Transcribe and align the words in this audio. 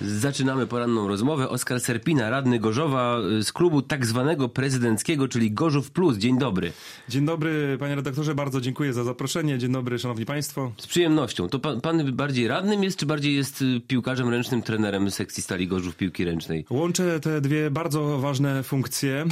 Zaczynamy 0.00 0.66
poranną 0.66 1.08
rozmowę. 1.08 1.48
Oskar 1.48 1.80
Serpina, 1.80 2.30
radny 2.30 2.58
Gorzowa 2.58 3.18
z 3.42 3.52
klubu 3.52 3.82
tak 3.82 4.06
zwanego 4.06 4.48
prezydenckiego, 4.48 5.28
czyli 5.28 5.52
Gorzów 5.52 5.90
Plus. 5.90 6.18
Dzień 6.18 6.38
dobry. 6.38 6.72
Dzień 7.08 7.26
dobry, 7.26 7.76
panie 7.80 7.94
redaktorze, 7.94 8.34
bardzo 8.34 8.60
dziękuję 8.60 8.92
za 8.92 9.04
zaproszenie. 9.04 9.58
Dzień 9.58 9.72
dobry, 9.72 9.98
szanowni 9.98 10.26
państwo. 10.26 10.72
Z 10.76 10.86
przyjemnością. 10.86 11.48
To 11.48 11.58
pan, 11.58 11.80
pan 11.80 12.12
bardziej 12.12 12.48
radnym 12.48 12.84
jest, 12.84 12.98
czy 12.98 13.06
bardziej 13.06 13.36
jest 13.36 13.62
y, 13.62 13.80
piłkarzem 13.88 14.28
ręcznym, 14.28 14.62
trenerem 14.62 15.10
sekcji 15.10 15.42
Stali 15.42 15.68
Gorzów 15.68 15.96
piłki 15.96 16.24
ręcznej? 16.24 16.64
Łączę 16.70 17.20
te 17.20 17.40
dwie 17.40 17.70
bardzo 17.70 18.18
ważne 18.18 18.62
funkcje. 18.62 19.24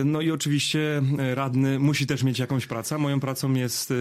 E, 0.00 0.04
No 0.04 0.20
i 0.20 0.30
oczywiście 0.30 1.02
radny 1.34 1.78
musi 1.78 2.06
też 2.06 2.22
mieć 2.22 2.38
jakąś 2.38 2.66
pracę. 2.66 2.98
Moją 2.98 3.20
pracą 3.20 3.54
jest 3.54 3.92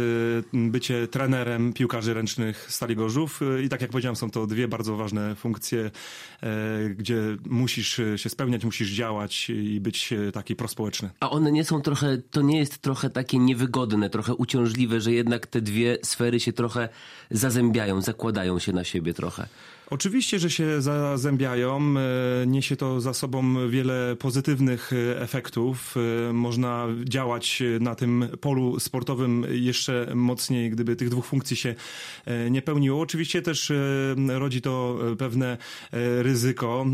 bycie 0.53 1.07
trenerem 1.07 1.73
piłkarzy 1.73 2.13
ręcznych 2.13 2.65
Stali 2.71 2.95
Gorzów. 2.95 3.39
I 3.63 3.69
tak 3.69 3.81
jak 3.81 3.91
powiedziałem, 3.91 4.15
są 4.15 4.31
to 4.31 4.47
dwie 4.47 4.67
bardzo 4.67 4.95
ważne 4.95 5.35
funkcje, 5.35 5.88
gdzie 6.95 7.21
musisz 7.45 8.01
się 8.15 8.29
spełniać, 8.29 8.65
musisz 8.65 8.89
działać 8.89 9.49
i 9.49 9.79
być 9.81 10.13
e, 10.13 10.31
taki 10.31 10.55
prospołeczny. 10.55 11.09
A 11.19 11.29
one 11.29 11.51
nie 11.51 11.63
są 11.63 11.81
trochę, 11.81 12.17
to 12.17 12.41
nie 12.41 12.57
jest 12.57 12.77
trochę 12.77 13.09
takie 13.09 13.39
niewygodne, 13.39 14.09
trochę 14.09 14.33
uciążliwe, 14.33 15.01
że 15.01 15.11
jednak 15.11 15.47
te 15.47 15.61
dwie 15.61 15.97
sfery 16.03 16.39
się 16.39 16.53
trochę 16.53 16.89
zazębiają, 17.31 18.01
zakładają 18.01 18.59
się 18.59 18.73
na 18.73 18.83
siebie 18.83 19.13
trochę. 19.13 19.47
Oczywiście, 19.91 20.39
że 20.39 20.49
się 20.49 20.81
zazębiają. 20.81 21.93
E, 21.97 22.47
Niesie 22.47 22.75
to 22.75 23.01
za 23.01 23.13
sobą 23.13 23.69
wiele 23.69 24.15
pozytywnych 24.19 24.93
e, 24.93 25.21
efektów. 25.21 25.95
E, 26.29 26.33
Można 26.33 26.87
działać 27.03 27.63
na 27.79 27.95
tym 27.95 28.27
polu 28.41 28.79
sportowym 28.79 29.45
jeszcze 29.51 30.11
mocniej, 30.15 30.69
gdyby 30.69 30.95
tych 30.95 31.09
dwóch 31.09 31.25
funkcji 31.25 31.57
się 31.57 31.75
nie 32.51 32.61
pełniło. 32.61 33.01
Oczywiście 33.01 33.41
też 33.41 33.71
rodzi 34.27 34.61
to 34.61 34.99
pewne 35.17 35.57
ryzyko. 36.21 36.85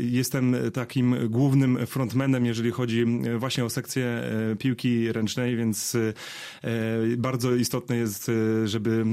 Jestem 0.00 0.56
takim 0.72 1.16
głównym 1.28 1.86
frontmanem, 1.86 2.46
jeżeli 2.46 2.70
chodzi 2.70 3.04
właśnie 3.38 3.64
o 3.64 3.70
sekcję 3.70 4.22
piłki 4.58 5.12
ręcznej, 5.12 5.56
więc 5.56 5.96
bardzo 7.16 7.54
istotne 7.54 7.96
jest, 7.96 8.30
żeby, 8.64 9.04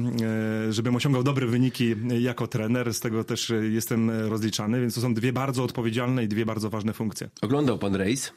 żebym 0.69 0.95
osiągał 0.95 1.23
dobre 1.23 1.47
wyniki 1.47 1.95
jako 2.19 2.47
trener. 2.47 2.82
Z 2.91 2.99
tego 2.99 3.23
też 3.23 3.51
e, 3.51 3.55
jestem 3.55 4.09
rozliczany, 4.29 4.81
więc 4.81 4.95
to 4.95 5.01
są 5.01 5.13
dwie 5.13 5.33
bardzo 5.33 5.63
odpowiedzialne 5.63 6.23
i 6.23 6.27
dwie 6.27 6.45
bardzo 6.45 6.69
ważne 6.69 6.93
funkcje. 6.93 7.29
Oglądał 7.41 7.79
pan 7.79 7.95
rejs? 7.95 8.33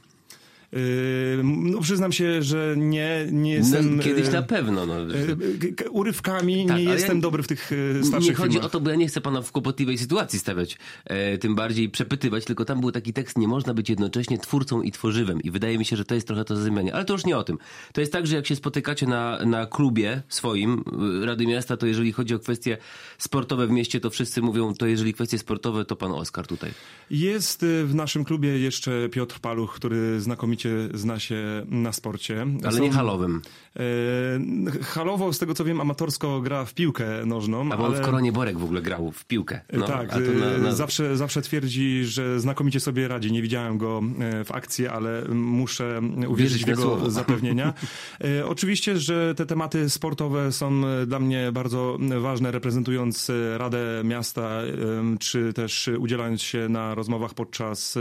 Yy, 0.73 0.79
No, 1.45 1.81
przyznam 1.81 2.13
się, 2.13 2.43
że 2.43 2.75
nie, 2.79 3.27
nie 3.33 3.53
jestem. 3.53 3.97
No, 3.97 4.03
kiedyś 4.03 4.29
e, 4.29 4.33
na 4.33 4.43
pewno. 4.43 4.87
No. 4.87 4.95
e, 5.03 5.73
k- 5.77 5.91
Urywkami 5.91 6.67
Tak, 6.67 6.77
nie 6.77 6.85
jestem 6.85 7.17
ja- 7.17 7.23
dobry 7.23 7.43
w 7.43 7.47
tych 7.47 7.71
e, 8.01 8.05
starszych 8.05 8.29
Nie 8.31 8.35
chodzi 8.35 8.51
filmach. 8.53 8.67
o 8.67 8.71
to, 8.71 8.81
bo 8.81 8.91
ja 8.91 8.97
nie 8.97 9.09
chcę 9.09 9.21
pana 9.21 9.43
w 9.43 9.53
kłopotliwej 9.53 9.99
sytuacji 9.99 10.39
stawiać, 10.39 10.79
e, 11.05 11.39
tym 11.39 11.55
bardziej 11.55 11.89
przepytywać, 11.91 12.45
tylko 12.45 12.65
tam 12.65 12.81
był 12.81 12.93
taki 12.93 13.13
tekst, 13.13 13.39
nie 13.39 13.49
można 13.49 13.75
być 13.75 13.91
jednocześnie 13.91 14.39
twórcą 14.39 14.83
i 14.83 14.93
tworzywem. 14.93 15.41
I 15.43 15.51
wydaje 15.51 15.79
mi 15.79 15.85
się, 15.85 15.97
że 15.97 16.05
to 16.05 16.15
jest 16.15 16.27
trochę 16.27 16.45
to 16.45 16.57
zazębianie. 16.57 16.95
Ale 16.95 17.05
to 17.05 17.13
już 17.13 17.25
nie 17.25 17.37
o 17.39 17.45
tym. 17.45 17.59
To 17.93 18.01
jest 18.01 18.13
tak, 18.13 18.27
że 18.27 18.37
jak 18.37 18.47
się 18.47 18.57
spotykacie 18.57 19.07
na, 19.07 19.39
na 19.47 19.67
klubie 19.67 20.23
swoim 20.29 20.85
y, 21.23 21.27
Rady 21.27 21.47
Miasta, 21.47 21.77
to 21.77 21.87
jeżeli 21.87 22.13
chodzi 22.13 22.35
o 22.35 22.39
kwestie 22.39 22.79
sportowe 23.19 23.67
w 23.67 23.71
mieście, 23.71 24.01
to 24.01 24.11
wszyscy 24.11 24.43
mówią, 24.43 24.75
to 24.75 24.87
jeżeli 24.87 25.15
kwestie 25.15 25.39
sportowe, 25.39 25.85
to 25.85 25.97
pan 25.97 26.13
Oskar 26.13 26.47
tutaj. 26.47 26.71
Jest 27.11 27.63
y, 27.63 27.85
w 27.85 27.95
naszym 27.95 28.25
klubie 28.25 28.59
jeszcze 28.59 29.09
Piotr 29.09 29.41
Paluch, 29.41 29.75
który 29.75 30.21
znakomicie 30.21 30.56
zna 30.95 31.19
się 31.19 31.67
na 31.69 31.93
sporcie. 31.93 32.47
Ale 32.65 32.81
nie 32.81 32.91
halowym. 32.91 33.43
E, 33.77 34.83
halowo, 34.83 35.33
z 35.33 35.39
tego 35.39 35.55
co 35.55 35.65
wiem, 35.65 35.81
amatorsko 35.81 36.41
gra 36.41 36.65
w 36.65 36.75
piłkę 36.75 37.27
nożną. 37.27 37.73
A 37.73 37.77
bo 37.77 37.87
ale... 37.87 37.99
w 37.99 38.01
Koronie 38.01 38.33
Borek 38.33 38.59
w 38.59 38.65
ogóle 38.65 38.83
grał 38.83 39.13
w 39.13 39.25
piłkę. 39.25 39.61
No, 39.73 39.87
tak, 39.87 40.11
na, 40.41 40.59
na... 40.59 40.73
Zawsze, 40.73 41.17
zawsze 41.17 41.43
twierdzi, 41.43 42.05
że 42.05 42.41
znakomicie 42.41 42.81
sobie 42.81 43.09
radzi. 43.09 43.33
Nie 43.33 43.43
widziałem 43.43 43.79
go 43.79 44.03
e, 44.21 44.45
w 44.45 44.53
akcji, 44.53 44.89
ale 44.89 45.23
muszę 45.29 46.01
uwierzyć 46.29 46.65
w 46.65 46.69
jego 46.69 47.11
zapewnienia. 47.11 47.75
E, 48.25 48.47
Oczywiście, 48.47 48.99
że 48.99 49.35
te 49.35 49.47
tematy 49.47 49.91
sportowe 49.91 50.53
są 50.53 50.87
e, 50.87 51.07
dla 51.07 51.19
mnie 51.19 51.53
bardzo 51.53 51.99
ważne, 52.21 52.51
reprezentując 52.51 53.31
e, 53.31 53.59
Radę 53.59 54.03
Miasta, 54.05 54.61
czy 55.21 55.53
też 55.53 55.91
udzielając 55.99 56.43
się 56.43 56.69
na 56.69 56.95
rozmowach 56.95 57.35
podczas 57.35 57.99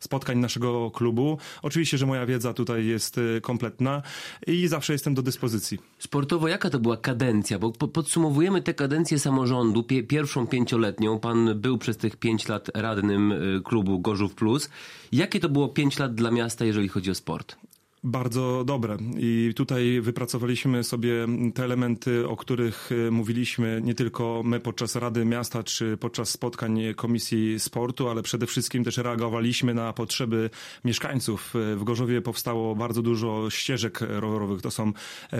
spotkań 0.00 0.38
naszego 0.38 0.90
klubu. 0.90 1.38
Oczywiście, 1.74 1.98
że 1.98 2.06
moja 2.06 2.26
wiedza 2.26 2.52
tutaj 2.54 2.86
jest 2.86 3.18
e, 3.18 3.40
kompletna 3.40 4.02
i 4.46 4.68
zawsze 4.68 4.92
jestem 4.92 5.14
do 5.14 5.22
dyspozycji. 5.22 5.78
Sportowo 5.98 6.48
jaka 6.48 6.70
to 6.70 6.78
była 6.78 6.96
kadencja? 6.96 7.58
Bo 7.58 7.72
po- 7.72 7.88
podsumowujemy 7.88 8.62
tę 8.62 8.74
kadencję 8.74 9.18
samorządu, 9.18 9.82
pie, 9.82 10.02
pierwszą 10.02 10.46
pięcioletnią. 10.46 11.18
Pan 11.18 11.60
był 11.60 11.78
przez 11.78 11.96
tych 11.96 12.16
pięć 12.16 12.48
lat 12.48 12.70
radnym 12.74 13.32
y, 13.32 13.60
klubu 13.64 13.98
Gorzów 14.00 14.34
Plus. 14.34 14.70
Jakie 15.12 15.40
to 15.40 15.48
było 15.48 15.68
pięć 15.68 15.98
lat 15.98 16.14
dla 16.14 16.30
miasta, 16.30 16.64
jeżeli 16.64 16.88
chodzi 16.88 17.10
o 17.10 17.14
sport? 17.14 17.56
Bardzo 18.06 18.64
dobre. 18.64 18.96
I 19.18 19.52
tutaj 19.56 20.00
wypracowaliśmy 20.00 20.84
sobie 20.84 21.26
te 21.54 21.64
elementy, 21.64 22.28
o 22.28 22.36
których 22.36 22.90
e, 22.92 23.10
mówiliśmy 23.10 23.80
nie 23.84 23.94
tylko 23.94 24.42
my 24.44 24.60
podczas 24.60 24.96
Rady 24.96 25.24
Miasta 25.24 25.62
czy 25.62 25.96
podczas 25.96 26.30
spotkań 26.30 26.80
Komisji 26.96 27.60
Sportu, 27.60 28.08
ale 28.08 28.22
przede 28.22 28.46
wszystkim 28.46 28.84
też 28.84 28.96
reagowaliśmy 28.96 29.74
na 29.74 29.92
potrzeby 29.92 30.50
mieszkańców. 30.84 31.54
E, 31.56 31.76
W 31.76 31.84
Gorzowie 31.84 32.22
powstało 32.22 32.76
bardzo 32.76 33.02
dużo 33.02 33.50
ścieżek 33.50 34.00
rowerowych. 34.00 34.62
To 34.62 34.70
są 34.70 34.92
e, 35.32 35.36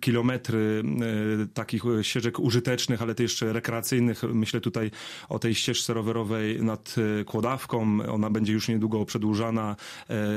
kilometry 0.00 0.82
takich 1.54 1.82
ścieżek 2.02 2.40
użytecznych, 2.40 3.02
ale 3.02 3.14
też 3.14 3.22
jeszcze 3.24 3.52
rekreacyjnych. 3.52 4.22
Myślę 4.22 4.60
tutaj 4.60 4.90
o 5.28 5.38
tej 5.38 5.54
ścieżce 5.54 5.94
rowerowej 5.94 6.62
nad 6.62 6.94
Kłodawką. 7.26 7.98
Ona 8.12 8.30
będzie 8.30 8.52
już 8.52 8.68
niedługo 8.68 9.04
przedłużana 9.04 9.76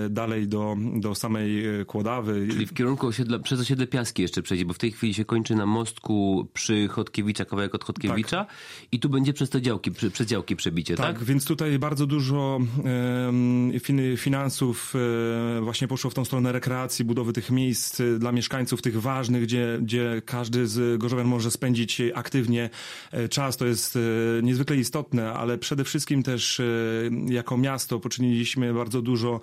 dalej 0.10 0.48
do, 0.48 0.76
do 0.96 1.16
samej 1.16 1.57
e, 1.66 1.86
Kłodawy. 1.86 2.48
Czyli 2.52 2.66
w 2.66 2.74
kierunku 2.74 3.08
osiedla, 3.08 3.40
przez 3.40 3.60
osiedle 3.60 3.88
Piaski 3.88 4.22
jeszcze 4.22 4.42
przejdzie, 4.42 4.66
bo 4.66 4.74
w 4.74 4.78
tej 4.78 4.92
chwili 4.92 5.14
się 5.14 5.26
kończy 5.26 5.56
na 5.56 5.66
mostku 5.66 6.48
przy 6.54 6.88
Chodkiewicza, 6.88 7.46
kawałek 7.46 7.76
od 7.76 7.84
Chodkiewicza 7.84 8.46
i 8.92 9.00
tu 9.00 9.10
będzie 9.10 9.34
przez 9.34 9.50
te 9.50 9.62
działki, 9.62 9.92
przy, 9.92 10.12
przez 10.12 10.28
działki 10.28 10.56
przebicie, 10.56 10.96
tak? 10.96 11.06
Tak, 11.06 11.24
więc 11.24 11.46
tutaj 11.46 11.80
bardzo 11.80 12.06
dużo 12.06 12.60
finansów 14.18 14.94
e, 15.58 15.62
właśnie 15.62 15.88
poszło 15.88 16.12
w 16.12 16.14
tą 16.14 16.26
stronę 16.26 16.52
rekreacji, 16.52 17.06
budowy 17.06 17.34
tych 17.34 17.52
miejsc 17.52 18.00
e, 18.00 18.20
dla 18.20 18.32
mieszkańców, 18.32 18.82
tych 18.82 19.02
ważnych, 19.02 19.44
gdzie, 19.44 19.80
gdzie 19.82 20.22
każdy 20.26 20.68
z 20.68 21.00
Gorzowian 21.00 21.28
może 21.28 21.52
spędzić 21.52 22.02
aktywnie 22.16 22.70
czas. 23.30 23.58
To 23.58 23.66
jest 23.66 23.98
niezwykle 24.44 24.78
istotne, 24.78 25.34
ale 25.34 25.58
przede 25.58 25.84
wszystkim 25.84 26.24
też 26.24 26.62
jako 27.30 27.58
miasto 27.58 28.00
poczyniliśmy 28.00 28.74
bardzo 28.74 29.02
dużo 29.02 29.40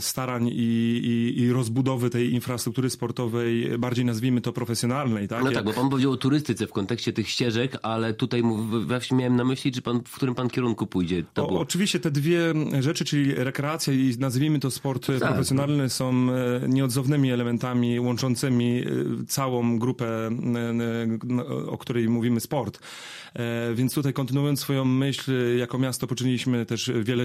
starań 0.00 0.50
i, 0.62 1.34
i, 1.42 1.52
rozbudowy 1.52 2.10
tej 2.10 2.32
infrastruktury 2.32 2.90
sportowej, 2.90 3.78
bardziej 3.78 4.04
nazwijmy 4.04 4.40
to 4.40 4.52
profesjonalnej. 4.52 5.28
Tak? 5.28 5.44
No 5.44 5.52
tak, 5.52 5.64
bo 5.64 5.72
pan 5.72 5.90
powiedział 5.90 6.12
o 6.12 6.16
turystyce 6.16 6.66
w 6.66 6.72
kontekście 6.72 7.12
tych 7.12 7.28
ścieżek, 7.28 7.78
ale 7.82 8.14
tutaj 8.14 8.42
mów- 8.42 8.86
właśnie 8.86 9.16
miałem 9.16 9.36
na 9.36 9.44
myśli, 9.44 9.72
czy 9.72 9.82
pan, 9.82 10.00
w 10.06 10.14
którym 10.16 10.34
pan 10.34 10.50
kierunku 10.50 10.86
pójdzie. 10.86 11.24
To 11.34 11.44
O, 11.44 11.48
było. 11.48 11.60
oczywiście 11.60 12.00
te 12.00 12.10
dwie 12.10 12.54
rzeczy, 12.80 13.04
czyli 13.04 13.34
rekreacja 13.34 13.92
i 13.92 14.14
nazwijmy 14.18 14.58
to 14.58 14.70
sport 14.70 15.06
Tak. 15.06 15.18
profesjonalny, 15.18 15.88
są 15.90 16.26
e, 16.30 16.68
nieodzownymi 16.68 17.30
elementami 17.32 18.00
łączącymi 18.00 18.78
e, 18.80 18.84
całą 19.26 19.78
grupę, 19.78 20.06
e, 20.26 21.66
o 21.66 21.78
której 21.78 22.08
mówimy 22.08 22.40
sport. 22.40 22.78
Więc 23.74 23.94
tutaj 23.94 24.12
kontynuując 24.12 24.60
swoją 24.60 24.84
myśl, 24.84 25.32
jako 25.58 25.78
miasto 25.78 26.06
poczyniliśmy 26.06 26.66
też 26.66 26.90
wiele 27.02 27.24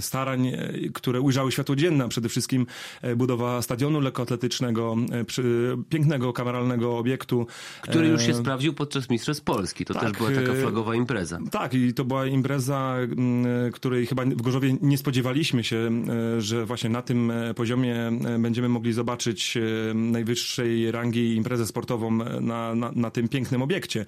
starań, 0.00 0.52
które 0.94 1.20
ujrzały 1.20 1.52
światło 1.52 1.76
dzienne, 1.76 2.08
przede 2.08 2.28
wszystkim 2.28 2.59
e, 3.02 3.16
budowa 3.16 3.62
stadionu 3.62 4.00
lekkoatletycznego, 4.00 4.96
e, 5.12 5.24
przy- 5.24 5.76
pięknego, 5.88 6.32
kameralnego 6.32 6.98
obiektu. 6.98 7.46
Który 7.82 8.08
już 8.08 8.22
się 8.22 8.30
E, 8.32 8.34
sprawdził 8.34 8.72
podczas 8.74 9.10
Mistrzostw 9.10 9.44
Polski. 9.44 9.84
To 9.84 9.94
tak, 9.94 10.02
też 10.02 10.12
była 10.12 10.30
taka 10.30 10.54
flagowa 10.54 10.94
impreza. 10.94 11.38
tak, 11.50 11.74
i 11.74 11.94
to 11.94 12.04
była 12.04 12.26
impreza, 12.26 12.96
m, 13.00 13.44
której 13.72 14.06
chyba 14.06 14.24
w 14.24 14.42
Gorzowie 14.42 14.76
nie 14.82 14.98
spodziewaliśmy 14.98 15.64
się, 15.64 15.90
że 16.38 16.66
właśnie 16.66 16.90
na 16.90 17.02
tym 17.02 17.32
poziomie 17.56 17.96
będziemy 18.38 18.68
mogli 18.68 18.92
zobaczyć 18.92 19.58
najwyższej 19.94 20.90
rangi 20.92 21.36
imprezę 21.36 21.66
sportową 21.66 22.10
na, 22.40 22.74
na, 22.74 22.92
na 22.94 23.10
tym 23.10 23.28
pięknym 23.28 23.62
obiekcie. 23.62 24.04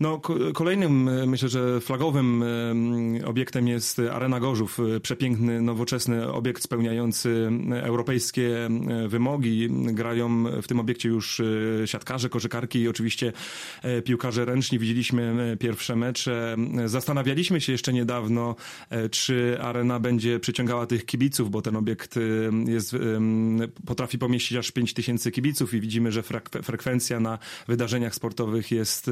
No, 0.00 0.18
ko- 0.18 0.34
kolejnym, 0.54 1.10
myślę, 1.28 1.48
że 1.48 1.80
flagowym 1.80 2.44
obiektem 3.26 3.68
jest 3.68 3.98
Arena 4.12 4.40
Gorzów. 4.40 4.78
Przepiękny, 5.02 5.60
nowoczesny 5.60 6.32
obiekt 6.32 6.62
spełniający 6.62 7.48
europejskie 7.82 8.68
wymogi. 9.08 9.68
Grają 9.70 10.44
w 10.62 10.66
tym 10.66 10.80
obiekcie 10.80 11.08
już 11.08 11.42
siatkarze, 11.86 12.28
koszykarki 12.28 12.78
i 12.78 12.88
oczywiście 12.88 13.32
piłkarze 14.04 14.44
ręczni. 14.44 14.78
Widzieliśmy 14.78 15.56
pierwsze 15.60 15.96
mecze. 15.96 16.56
Zastanawialiśmy 16.86 17.60
się 17.60 17.72
jeszcze 17.72 17.92
niedawno, 17.92 18.56
czy 19.10 19.58
arena 19.60 20.00
będzie 20.00 20.40
przyciągała 20.40 20.86
tych 20.86 21.06
kibiców, 21.06 21.50
bo 21.50 21.62
ten 21.62 21.76
obiekt 21.76 22.14
jest, 22.66 22.96
potrafi 23.86 24.18
pomieścić 24.18 24.58
aż 24.58 24.70
5 24.70 24.94
tysięcy 24.94 25.30
kibiców 25.30 25.74
i 25.74 25.80
widzimy, 25.80 26.12
że 26.12 26.22
frekwencja 26.62 27.20
na 27.20 27.38
wydarzeniach 27.68 28.14
sportowych 28.14 28.70
jest 28.70 29.10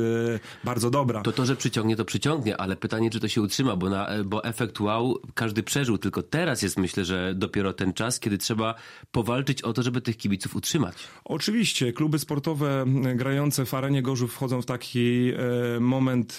bardzo 0.65 0.91
dobra. 0.91 1.21
To 1.23 1.33
to, 1.33 1.47
że 1.47 1.57
przyciągnie, 1.57 1.97
to 1.97 2.05
przyciągnie, 2.05 2.57
ale 2.57 2.77
pytanie, 2.77 3.11
czy 3.11 3.21
to 3.21 3.29
się 3.29 3.43
utrzyma, 3.43 3.77
bo, 3.77 3.91
na, 3.91 4.09
bo 4.25 4.45
efekt 4.45 4.81
wow 4.81 5.19
każdy 5.35 5.63
przeżył, 5.63 5.99
tylko 5.99 6.23
teraz 6.23 6.63
jest 6.63 6.79
myślę, 6.79 7.05
że 7.05 7.35
dopiero 7.35 7.73
ten 7.73 7.93
czas, 7.93 8.21
kiedy 8.21 8.39
trzeba 8.39 8.52
powalczyć 9.13 9.63
o 9.63 9.73
to, 9.73 9.83
żeby 9.83 10.01
tych 10.01 10.17
kibiców 10.17 10.57
utrzymać. 10.57 10.97
Oczywiście, 11.25 11.93
kluby 11.93 12.19
sportowe 12.19 12.85
grające 13.15 13.67
w 13.67 13.75
arenie 13.75 14.03
Gorzów 14.03 14.33
wchodzą 14.33 14.63
w 14.63 14.67
taki 14.67 15.33
e, 15.77 15.81
moment 15.81 16.39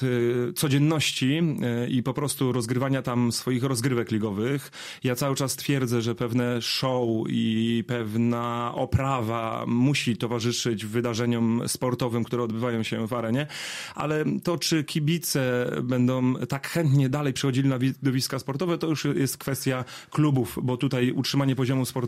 e, 0.49 0.53
codzienności 0.53 1.41
e, 1.61 1.87
i 1.87 2.03
po 2.03 2.13
prostu 2.13 2.51
rozgrywania 2.51 3.01
tam 3.01 3.31
swoich 3.31 3.63
rozgrywek 3.63 4.11
ligowych. 4.11 4.71
Ja 5.03 5.15
cały 5.15 5.35
czas 5.35 5.55
twierdzę, 5.55 6.01
że 6.01 6.15
pewne 6.15 6.61
show 6.61 7.07
i 7.29 7.83
pewna 7.87 8.71
oprawa 8.75 9.65
musi 9.67 10.17
towarzyszyć 10.17 10.85
wydarzeniom 10.85 11.61
sportowym, 11.67 12.23
które 12.23 12.43
odbywają 12.43 12.83
się 12.83 13.07
w 13.07 13.13
arenie, 13.13 13.47
ale 13.95 14.25
to, 14.43 14.57
czy 14.57 14.83
kibice 14.83 15.71
będą 15.83 16.35
tak 16.35 16.67
chętnie 16.67 17.09
dalej 17.09 17.33
przychodzili 17.33 17.69
na 17.69 17.79
widowiska 17.79 18.39
sportowe, 18.39 18.77
to 18.77 18.87
już 18.87 19.05
jest 19.05 19.37
kwestia 19.37 19.85
klubów, 20.09 20.59
bo 20.63 20.77
tutaj 20.77 21.11
utrzymanie 21.11 21.55
poziomu 21.55 21.85
sportowego, 21.85 22.02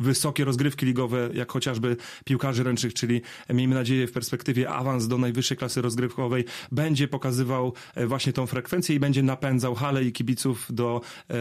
wysokie 0.00 0.44
rozgrywki 0.44 0.86
ligowe, 0.86 1.30
jak 1.34 1.52
chociażby 1.52 1.96
piłkarzy 2.24 2.64
ręcznych, 2.64 2.94
czyli 2.94 3.20
miejmy 3.50 3.74
nadzieję 3.74 4.06
w 4.06 4.12
perspektywie 4.12 4.70
awans 4.70 5.08
do 5.08 5.18
najwyższej 5.18 5.56
klasy 5.56 5.82
rozgrywkowej, 5.82 6.44
będzie 6.72 7.08
pokazywał 7.08 7.72
e, 7.94 8.06
właśnie 8.06 8.32
tą 8.32 8.46
frekwencję 8.46 8.96
i 8.96 9.00
będzie 9.00 9.22
napędzał 9.22 9.74
hale 9.74 10.04
i 10.04 10.12
kibiców 10.12 10.66
do 10.70 11.00
e, 11.30 11.36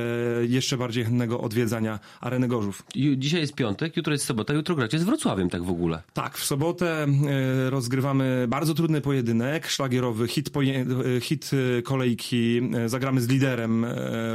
jeszcze 0.46 0.78
bardziej 0.78 1.04
chętnego 1.04 1.42
odwiedzania 1.42 2.00
areny 2.22 2.48
Gorzów. 2.48 2.84
Dzisiaj 3.18 3.42
jest 3.42 3.56
piątek, 3.56 3.98
jutro 3.98 4.14
jest 4.14 4.26
sobota, 4.26 4.54
jutro 4.54 4.76
gracie 4.76 5.00
z 5.00 5.04
Wrocławiem 5.04 5.50
tak 5.50 5.64
w 5.64 5.70
ogóle. 5.70 6.02
Tak, 6.14 6.38
w 6.38 6.46
sobotę 6.46 7.04
e, 7.04 7.70
rozgrywamy 7.70 8.46
bardzo 8.50 8.74
trudny 8.74 9.02
pojedynek, 9.02 9.68
szlagierowy 9.68 10.28
hit, 10.28 10.50
poje, 10.50 10.86
hit 11.22 11.52
kolejki, 11.84 12.62
zagramy 12.86 13.22
z 13.22 13.28
liderem 13.28 13.86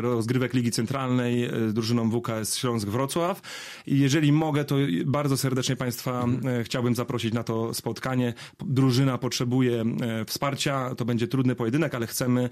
rozgrywek 0.00 0.54
Ligi 0.54 0.70
Centralnej, 0.70 1.50
drużyną 1.72 2.10
WKS 2.10 2.56
Śląsk 2.56 2.88
Wrocław 2.88 3.39
i 3.86 3.98
jeżeli 3.98 4.32
mogę, 4.32 4.64
to 4.64 4.76
bardzo 5.06 5.36
serdecznie 5.36 5.76
Państwa 5.76 6.22
mhm. 6.22 6.64
chciałbym 6.64 6.94
zaprosić 6.94 7.34
na 7.34 7.44
to 7.44 7.74
spotkanie. 7.74 8.34
Drużyna 8.60 9.18
potrzebuje 9.18 9.84
wsparcia, 10.26 10.94
to 10.94 11.04
będzie 11.04 11.28
trudny 11.28 11.54
pojedynek, 11.54 11.94
ale 11.94 12.06
chcemy 12.06 12.48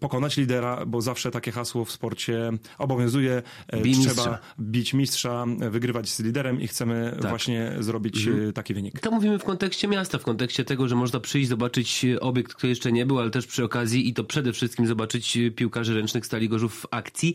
pokonać 0.00 0.36
lidera, 0.36 0.86
bo 0.86 1.00
zawsze 1.00 1.30
takie 1.30 1.52
hasło 1.52 1.84
w 1.84 1.90
sporcie 1.90 2.50
obowiązuje. 2.78 3.42
Bij 3.72 3.92
Trzeba 3.92 4.08
mistrza. 4.08 4.38
bić 4.60 4.94
mistrza, 4.94 5.44
wygrywać 5.70 6.08
z 6.08 6.20
liderem 6.20 6.60
i 6.60 6.68
chcemy 6.68 7.16
tak. 7.20 7.30
właśnie 7.30 7.72
zrobić 7.78 8.26
mhm. 8.26 8.52
taki 8.52 8.74
wynik. 8.74 9.00
To 9.00 9.10
mówimy 9.10 9.38
w 9.38 9.44
kontekście 9.44 9.88
miasta, 9.88 10.18
w 10.18 10.22
kontekście 10.22 10.64
tego, 10.64 10.88
że 10.88 10.96
można 10.96 11.20
przyjść, 11.20 11.48
zobaczyć 11.48 12.06
obiekt, 12.20 12.54
który 12.54 12.68
jeszcze 12.68 12.92
nie 12.92 13.06
był, 13.06 13.18
ale 13.18 13.30
też 13.30 13.46
przy 13.46 13.64
okazji 13.64 14.08
i 14.08 14.14
to 14.14 14.24
przede 14.24 14.52
wszystkim 14.52 14.86
zobaczyć 14.86 15.38
piłkarzy 15.56 15.94
ręcznych 15.94 16.26
Stali 16.26 16.48
Gorzów 16.48 16.74
w 16.74 16.86
akcji. 16.90 17.34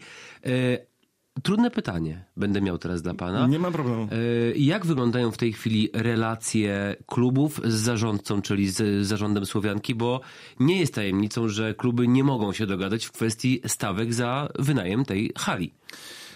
Trudne 1.41 1.71
pytanie 1.71 2.25
będę 2.37 2.61
miał 2.61 2.77
teraz 2.77 3.01
dla 3.01 3.13
pana. 3.13 3.47
Nie 3.47 3.59
ma 3.59 3.71
problemu. 3.71 4.03
E, 4.11 4.17
jak 4.55 4.85
wyglądają 4.85 5.31
w 5.31 5.37
tej 5.37 5.53
chwili 5.53 5.89
relacje 5.93 6.95
klubów 7.05 7.61
z 7.63 7.73
zarządcą, 7.73 8.41
czyli 8.41 8.69
z 8.69 9.07
zarządem 9.07 9.45
Słowianki, 9.45 9.95
bo 9.95 10.21
nie 10.59 10.79
jest 10.79 10.93
tajemnicą, 10.93 11.49
że 11.49 11.73
kluby 11.73 12.07
nie 12.07 12.23
mogą 12.23 12.53
się 12.53 12.65
dogadać 12.65 13.05
w 13.05 13.11
kwestii 13.11 13.61
stawek 13.67 14.13
za 14.13 14.49
wynajem 14.59 15.05
tej 15.05 15.31
hali. 15.37 15.73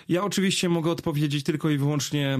Ja 0.09 0.23
oczywiście 0.23 0.69
mogę 0.69 0.91
odpowiedzieć 0.91 1.43
tylko 1.43 1.69
i 1.69 1.77
wyłącznie 1.77 2.39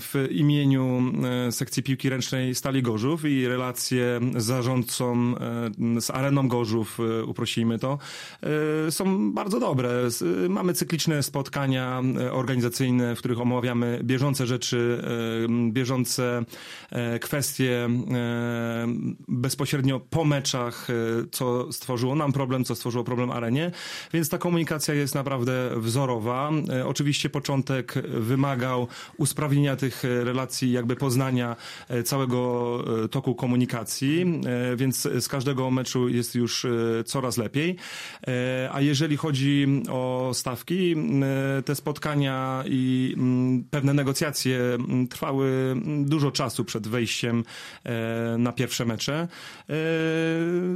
w 0.00 0.28
imieniu 0.30 1.02
e, 1.48 1.52
sekcji 1.52 1.82
piłki 1.82 2.08
ręcznej 2.08 2.54
Stali 2.54 2.82
Gorzów 2.82 3.24
i 3.24 3.48
relacje 3.48 4.20
z 4.36 4.44
zarządcą, 4.44 5.34
e, 5.96 6.00
z 6.00 6.10
Areną 6.10 6.48
Gorzów, 6.48 6.98
e, 7.00 7.24
uprosimy 7.24 7.78
to, 7.78 7.98
są 8.90 9.32
bardzo 9.32 9.60
dobre. 9.60 9.90
Mamy 10.48 10.72
cykliczne 10.74 11.22
spotkania 11.22 12.02
organizacyjne, 12.32 13.16
w 13.16 13.18
których 13.18 13.40
omawiamy 13.40 14.00
bieżące 14.02 14.46
rzeczy, 14.46 15.02
bieżące 15.72 16.44
kwestie 17.20 17.88
bezpośrednio 19.28 20.00
po 20.00 20.24
meczach, 20.24 20.88
co 21.32 21.72
stworzyło 21.72 22.14
nam 22.14 22.32
problem, 22.32 22.64
co 22.64 22.74
stworzyło 22.74 23.04
problem 23.04 23.30
arenie, 23.30 23.70
więc 24.12 24.28
ta 24.28 24.38
komunikacja 24.38 24.94
jest 24.94 25.14
naprawdę 25.14 25.70
wzorowa. 25.76 26.50
E, 26.72 26.86
oczywiście 26.86 27.30
początek 27.30 27.94
wymagał 28.08 28.88
usprawnienia 29.16 29.76
tych 29.76 30.02
relacji, 30.04 30.72
jakby 30.72 30.96
poznania 30.96 31.56
e, 31.88 32.02
całego 32.02 32.84
e, 33.04 33.08
toku 33.08 33.34
komunikacji, 33.34 34.40
więc 34.76 35.08
z 35.20 35.28
każdego 35.28 35.70
meczu 35.70 36.08
jest 36.08 36.34
już 36.34 36.66
coraz 37.06 37.36
lepiej. 37.36 37.76
A 38.72 38.80
jeżeli 38.80 39.16
chodzi 39.16 39.82
o 39.90 40.30
stawki, 40.34 40.96
te 41.64 41.74
spotkania 41.74 42.64
i 42.66 43.16
pewne 43.70 43.94
negocjacje 43.94 44.58
trwały 45.10 45.76
dużo 46.04 46.30
czasu 46.30 46.64
przed 46.64 46.88
wejściem 46.88 47.44
na 48.38 48.52
pierwsze 48.52 48.84
mecze. 48.84 49.28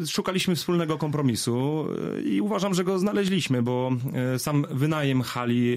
Szukaliśmy 0.08 0.56
wspólnego 0.56 0.98
kompromisu 0.98 1.86
i 2.24 2.40
uważam, 2.40 2.74
że 2.74 2.84
go 2.84 2.98
znaleźliśmy, 2.98 3.62
bo 3.62 3.90
sam 4.38 4.66
wynajem 4.70 5.22
hali 5.22 5.67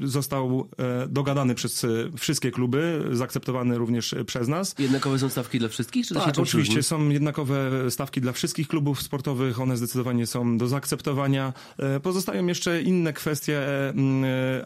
został 0.00 0.68
e, 0.78 1.08
dogadany 1.08 1.54
przez 1.54 1.84
e, 1.84 1.88
wszystkie 2.18 2.50
kluby, 2.50 3.08
zaakceptowany 3.12 3.78
również 3.78 4.14
przez 4.26 4.48
nas. 4.48 4.74
Jednakowe 4.78 5.18
są 5.18 5.28
stawki 5.28 5.58
dla 5.58 5.68
wszystkich? 5.68 6.06
Czy 6.06 6.14
tak, 6.14 6.38
oczywiście 6.38 6.82
są 6.82 7.08
jednakowe 7.08 7.90
stawki 7.90 8.20
dla 8.20 8.32
wszystkich 8.32 8.68
klubów 8.68 9.02
sportowych, 9.02 9.60
one 9.60 9.76
zdecydowanie 9.76 10.26
są 10.26 10.58
do 10.58 10.68
zaakceptowania. 10.68 11.52
E, 11.78 12.00
pozostają 12.00 12.46
jeszcze 12.46 12.82
inne 12.82 13.12
kwestie, 13.12 13.60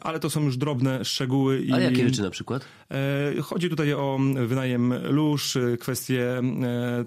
ale 0.01 0.21
to 0.21 0.31
są 0.31 0.45
już 0.45 0.57
drobne 0.57 1.05
szczegóły. 1.05 1.67
A 1.73 1.81
jakie 1.81 2.09
rzeczy 2.09 2.23
na 2.23 2.31
przykład? 2.31 2.65
Chodzi 3.43 3.71
tutaj 3.71 3.93
o 3.93 4.19
wynajem 4.47 4.95
lóż, 5.11 5.59
kwestie 5.81 6.43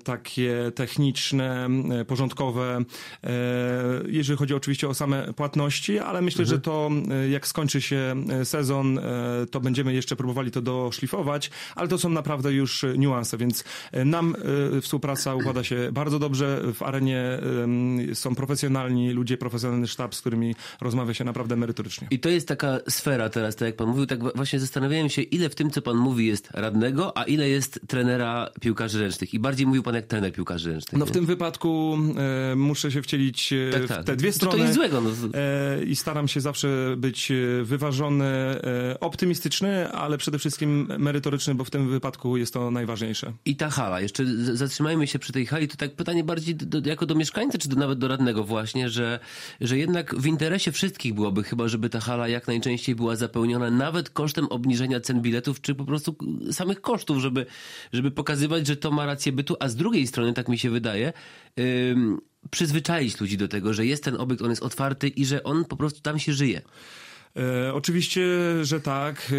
takie 0.04 0.72
techniczne, 0.76 1.70
porządkowe, 2.08 2.84
jeżeli 4.08 4.40
chodzi 4.40 4.54
oczywiście 4.54 4.90
o 4.90 4.94
same 4.94 5.34
płatności, 5.34 6.00
ale 6.00 6.22
myślę, 6.22 6.42
mhm. 6.42 6.58
że 6.58 6.62
to 6.62 6.89
jak 7.30 7.48
skończy 7.48 7.82
się 7.82 8.16
e, 8.30 8.46
sezon, 8.46 8.98
e, 8.98 9.02
to 9.52 9.60
będziemy 9.60 9.94
jeszcze 9.94 10.16
próbowali 10.16 10.52
to 10.52 10.62
doszlifować, 10.62 11.52
ale 11.76 11.88
to 11.88 11.98
są 11.98 12.10
naprawdę 12.10 12.54
już 12.54 12.86
niuanse, 12.98 13.38
więc 13.38 13.64
e, 13.92 14.06
nam 14.06 14.36
współpraca 14.82 15.36
układa 15.36 15.64
się 15.64 15.90
bardzo 15.92 16.20
dobrze. 16.20 16.62
W 16.74 16.84
arenie 16.84 17.40
są 18.14 18.36
profesjonalni 18.36 19.12
ludzie, 19.12 19.38
profesjonalny 19.38 19.88
sztab, 19.88 20.16
z 20.16 20.22
którymi 20.22 20.56
rozmawia 20.82 21.14
się 21.14 21.24
naprawdę 21.24 21.56
merytorycznie. 21.56 22.08
I 22.12 22.20
to 22.20 22.30
jest 22.30 22.48
taka 22.48 22.80
sfera 22.90 23.30
teraz, 23.30 23.56
tak 23.56 23.66
jak 23.66 23.76
pan 23.76 23.88
mówił, 23.88 24.06
tak 24.06 24.36
właśnie 24.36 24.60
zastanawiałem 24.60 25.10
się, 25.10 25.22
ile 25.22 25.50
w 25.50 25.56
tym, 25.56 25.72
co 25.72 25.82
pan 25.82 25.98
mówi, 25.98 26.28
jest 26.28 26.52
radnego, 26.52 27.18
a 27.18 27.24
ile 27.24 27.50
jest 27.50 27.80
trenera 27.88 28.50
piłkarzy 28.62 29.02
ręcznych. 29.02 29.34
I 29.34 29.40
bardziej 29.40 29.68
mówił 29.68 29.84
pan 29.84 29.96
jak 29.96 30.08
trener 30.08 30.34
piłkarzy 30.34 30.72
ręcznych. 30.72 31.00
No 31.00 31.06
w 31.06 31.12
tym 31.12 31.26
wypadku 31.26 31.98
e, 32.52 32.56
muszę 32.56 32.92
się 32.92 33.02
wcielić 33.02 33.54
tak, 33.72 33.88
tak. 33.88 34.02
w 34.02 34.06
te 34.06 34.16
dwie 34.16 34.32
strony. 34.32 34.52
To, 34.52 34.58
to 34.58 34.64
jest 34.64 34.76
złego. 34.76 35.02
No. 35.02 35.10
E, 35.34 35.84
I 35.84 35.96
staram 35.96 36.28
się 36.28 36.42
zawsze 36.42 36.69
być 36.98 37.32
e, 37.32 37.64
wyważony, 37.64 38.26
e, 38.26 39.00
optymistyczny, 39.00 39.92
ale 39.92 40.18
przede 40.18 40.40
wszystkim 40.40 40.88
merytoryczny, 40.98 41.56
bo 41.56 41.64
w 41.64 41.70
tym 41.70 41.90
wypadku 41.90 42.38
jest 42.38 42.54
to 42.54 42.72
najważniejsze. 42.72 43.34
I 43.46 43.56
ta 43.56 43.70
hala, 43.70 44.02
jeszcze 44.02 44.26
zatrzymajmy 44.56 45.08
się 45.08 45.20
przy 45.20 45.34
tej 45.34 45.46
hali, 45.46 45.68
to 45.68 45.78
tak 45.78 45.96
pytanie 45.96 46.24
bardziej 46.24 46.56
do, 46.56 46.90
jako 46.90 47.06
do 47.06 47.16
mieszkańca, 47.16 47.58
czy 47.58 47.70
do, 47.70 47.76
nawet 47.76 48.00
do 48.00 48.08
radnego 48.08 48.44
właśnie, 48.44 48.90
że, 48.90 49.20
że 49.62 49.78
jednak 49.78 50.16
w 50.16 50.26
interesie 50.26 50.72
wszystkich 50.72 51.14
byłoby 51.14 51.44
chyba, 51.44 51.68
żeby 51.68 51.90
ta 51.90 52.00
hala 52.00 52.28
jak 52.28 52.48
najczęściej 52.48 52.96
była 52.96 53.16
zapełniona, 53.16 53.72
nawet 53.72 54.10
kosztem 54.10 54.46
obniżenia 54.46 55.00
cen 55.00 55.22
biletów, 55.22 55.62
czy 55.62 55.76
po 55.76 55.86
prostu 55.86 56.16
samych 56.52 56.82
kosztów, 56.82 57.18
żeby, 57.18 57.46
żeby 57.94 58.12
pokazywać, 58.12 58.68
że 58.68 58.78
to 58.78 58.92
ma 58.92 59.06
rację 59.06 59.32
bytu, 59.32 59.56
a 59.60 59.70
z 59.70 59.76
drugiej 59.76 60.08
strony, 60.08 60.34
tak 60.34 60.48
mi 60.48 60.58
się 60.58 60.70
wydaje, 60.70 61.14
przyzwyczaić 62.50 63.20
ludzi 63.20 63.38
do 63.38 63.48
tego, 63.48 63.74
że 63.74 63.86
jest 63.86 64.04
ten 64.04 64.16
obiekt, 64.16 64.42
on 64.42 64.50
jest 64.50 64.64
otwarty 64.64 65.08
i 65.08 65.26
że 65.26 65.44
on 65.44 65.66
po 65.66 65.78
prostu 65.78 66.02
tam 66.02 66.20
się 66.20 66.34
żyje. 66.34 66.62
E, 67.40 67.74
oczywiście, 67.74 68.22
że 68.62 68.80
tak. 68.80 69.32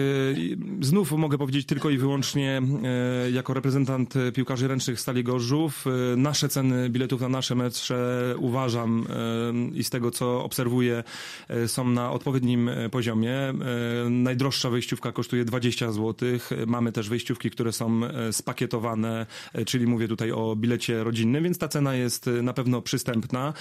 E, 0.81 0.85
znów 0.85 1.13
mogę 1.13 1.39
powiedzieć 1.39 1.67
tylko 1.67 1.91
i 1.91 1.99
wyłącznie 1.99 2.63
e, 3.25 3.31
jako 3.31 3.55
reprezentant 3.55 4.15
piłkarzy 4.35 4.69
ręcznych 4.69 5.01
Stali 5.01 5.25
Gorzów. 5.25 5.85
E, 5.87 6.17
nasze 6.17 6.49
ceny 6.49 6.91
biletów 6.91 7.21
na 7.21 7.29
nasze 7.29 7.55
mecze 7.55 8.35
uważam 8.39 9.07
e, 9.73 9.79
i 9.79 9.85
z 9.85 9.91
tego 9.91 10.11
co 10.11 10.45
obserwuję 10.45 11.05
e, 11.49 11.69
są 11.69 11.89
na 11.89 12.13
odpowiednim 12.13 12.71
poziomie. 12.91 13.31
Najdroższa 14.11 14.71
wejściówka 14.71 15.13
kosztuje 15.13 15.45
20 15.45 15.93
zł. 15.93 16.29
Mamy 16.67 16.93
też 16.93 17.09
wejściówki, 17.09 17.51
które 17.51 17.73
są 17.73 18.01
spakietowane, 18.33 19.27
czyli 19.67 19.87
mówię 19.87 20.09
tutaj 20.09 20.33
o 20.33 20.57
bilecie 20.57 21.05
rodzinnym, 21.05 21.45
więc 21.45 21.59
ta 21.59 21.69
cena 21.69 21.95
jest 21.95 22.31
na 22.43 22.53
pewno 22.53 22.83
przystępna, 22.83 23.53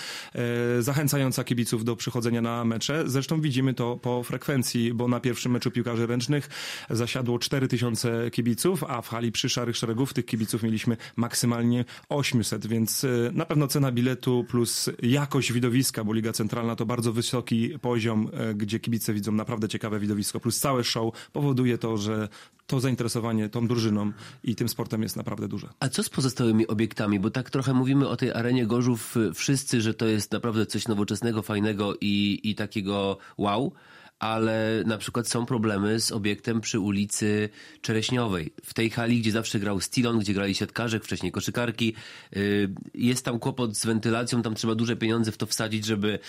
zachęcająca 0.80 1.44
kibiców 1.44 1.84
do 1.84 1.96
przychodzenia 1.96 2.42
na 2.42 2.66
mecze. 2.66 3.04
Zresztą 3.06 3.42
widzimy 3.42 3.74
to 3.74 3.98
po 3.98 4.24
frekwencji, 4.30 4.94
bo 4.94 5.08
na 5.08 5.20
pierwszym 5.20 5.52
meczu 5.52 5.72
piłkarzy 5.72 6.08
ręcznych 6.08 6.50
zasiadło 6.90 7.40
4000 7.40 8.32
kibiców, 8.32 8.84
a 8.84 9.02
w 9.02 9.08
hali 9.08 9.32
przy 9.32 9.50
Szarych 9.50 9.78
Szeregów 9.78 10.14
tych 10.14 10.26
kibiców 10.26 10.64
mieliśmy 10.64 10.98
maksymalnie 11.16 11.86
800, 12.10 12.68
więc 12.68 13.04
e, 13.04 13.08
na 13.34 13.46
pewno 13.46 13.68
cena 13.68 13.92
biletu 13.92 14.46
plus 14.50 14.90
jakość 15.02 15.54
widowiska, 15.54 16.04
bo 16.04 16.14
Liga 16.14 16.32
Centralna 16.32 16.76
to 16.76 16.86
bardzo 16.86 17.14
wysoki 17.14 17.80
poziom, 17.82 18.30
e, 18.34 18.54
gdzie 18.54 18.80
kibice 18.80 19.14
widzą 19.14 19.32
naprawdę 19.32 19.68
ciekawe 19.68 20.00
widowisko, 20.00 20.40
plus 20.40 20.60
całe 20.60 20.84
show 20.84 21.14
powoduje 21.34 21.78
to, 21.78 21.98
że 21.98 22.30
to 22.68 22.80
zainteresowanie 22.80 23.50
tą 23.50 23.68
drużyną 23.68 24.12
i 24.44 24.56
tym 24.56 24.70
sportem 24.70 25.04
jest 25.04 25.16
naprawdę 25.16 25.48
duże. 25.48 25.68
A 25.80 25.90
co 25.90 26.04
z 26.04 26.10
pozostałymi 26.10 26.68
obiektami? 26.68 27.20
Bo 27.20 27.30
tak 27.30 27.50
trochę 27.50 27.74
mówimy 27.74 28.08
o 28.08 28.18
tej 28.18 28.32
arenie 28.32 28.68
Gorzów 28.68 29.18
y, 29.18 29.34
wszyscy, 29.34 29.82
że 29.82 29.94
to 29.94 30.06
jest 30.06 30.32
naprawdę 30.32 30.66
coś 30.66 30.88
nowoczesnego, 30.88 31.42
fajnego 31.42 31.94
i, 32.02 32.40
i 32.44 32.56
takiego 32.56 33.18
wow. 33.38 33.72
Ale 34.20 34.84
na 34.86 34.98
przykład 34.98 35.28
są 35.28 35.46
problemy 35.46 36.00
z 36.00 36.12
obiektem 36.12 36.62
przy 36.62 36.80
ulicy 36.80 37.50
Czereśniowej. 37.82 38.54
W 38.64 38.74
tej 38.74 38.90
hali, 38.90 39.22
gdzie 39.22 39.32
zawsze 39.32 39.60
grał 39.60 39.82
Stilon, 39.82 40.20
gdzie 40.20 40.34
grali 40.34 40.56
siatkarze, 40.56 41.00
wcześniej 41.00 41.32
koszykarki, 41.32 41.94
y, 42.38 42.70
jest 42.94 43.26
tam 43.26 43.40
kłopot 43.40 43.78
z 43.78 43.86
wentylacją, 43.86 44.42
tam 44.42 44.56
trzeba 44.56 44.76
duże 44.76 44.96
pieniądze 44.96 45.32
w 45.32 45.38
to 45.38 45.46
wsadzić, 45.46 45.86
żeby 45.86 46.20